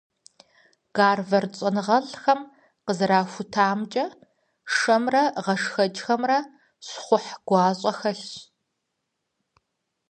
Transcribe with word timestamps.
Гарвард 0.97 1.51
щӀэныгъэлӀхэм 1.59 2.41
къызэрахутамкӀэ, 2.85 4.05
шэмрэ 4.75 5.23
гъэшхэкӀхэмрэ 5.45 6.39
щхъухь 6.85 7.31
гуащӀэ 7.47 7.91
хэлъщ. 7.99 8.33